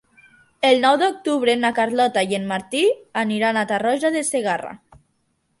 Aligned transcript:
El 0.69 0.79
nou 0.85 0.95
d'octubre 1.01 1.55
na 1.65 1.71
Carlota 1.81 2.25
i 2.33 2.37
en 2.39 2.49
Martí 2.53 2.83
aniran 3.25 3.63
a 3.63 3.67
Tarroja 3.73 4.15
de 4.17 4.25
Segarra. 4.31 4.77